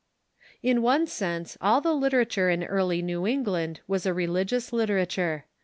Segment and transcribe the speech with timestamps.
[0.63, 5.45] In one sense all the literature in early New England was a religious literature.